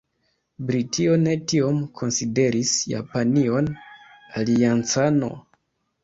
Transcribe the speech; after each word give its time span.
Britio 0.69 1.17
ne 1.25 1.33
tiom 1.51 1.75
konsideris 1.99 2.71
Japanion 2.93 3.69
aliancano. 4.41 5.29